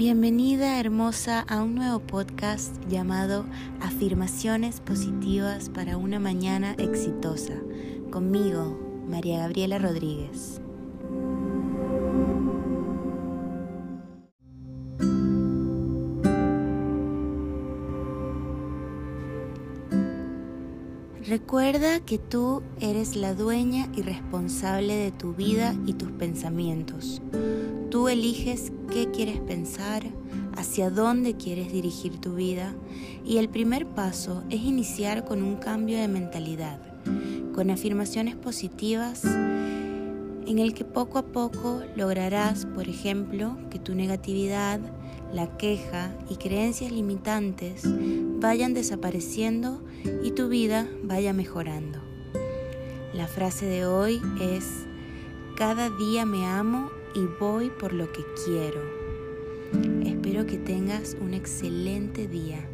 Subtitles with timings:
[0.00, 3.44] Bienvenida hermosa a un nuevo podcast llamado
[3.82, 7.52] Afirmaciones Positivas para una Mañana Exitosa,
[8.10, 10.62] conmigo, María Gabriela Rodríguez.
[21.28, 27.20] Recuerda que tú eres la dueña y responsable de tu vida y tus pensamientos.
[27.90, 30.04] Tú eliges qué quieres pensar,
[30.56, 32.74] hacia dónde quieres dirigir tu vida
[33.24, 36.80] y el primer paso es iniciar con un cambio de mentalidad,
[37.52, 44.80] con afirmaciones positivas en el que poco a poco lograrás, por ejemplo, que tu negatividad,
[45.32, 47.82] la queja y creencias limitantes
[48.40, 49.82] vayan desapareciendo
[50.22, 51.98] y tu vida vaya mejorando.
[53.14, 54.86] La frase de hoy es,
[55.56, 58.80] cada día me amo y voy por lo que quiero.
[60.04, 62.68] Espero que tengas un excelente día.